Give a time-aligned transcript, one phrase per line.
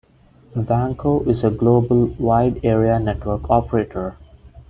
[0.55, 4.17] Vanco is a global Wide Area Network Operator.